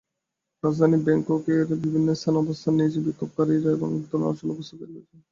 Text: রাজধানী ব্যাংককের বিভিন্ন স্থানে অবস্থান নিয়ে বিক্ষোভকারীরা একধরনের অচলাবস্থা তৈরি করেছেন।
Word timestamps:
রাজধানী 0.63 0.97
ব্যাংককের 1.05 1.61
বিভিন্ন 1.83 2.09
স্থানে 2.13 2.37
অবস্থান 2.39 2.73
নিয়ে 2.75 3.03
বিক্ষোভকারীরা 3.05 3.69
একধরনের 3.73 4.31
অচলাবস্থা 4.31 4.75
তৈরি 4.79 4.93
করেছেন। 4.95 5.19